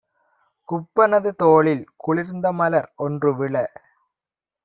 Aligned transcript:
குப்பனது 0.69 1.31
தோளில் 1.35 1.83
குளிர்ந்தமலர் 1.97 2.89
ஒன்றுவிழ 2.97 3.55